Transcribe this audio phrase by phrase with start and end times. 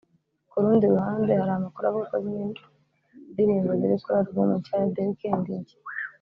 [0.49, 2.45] Ku rundi ruhande hari amakuru avuga ko zimwe
[3.31, 5.77] ndirimbo ziri kuri album nshya ya The weekend nshya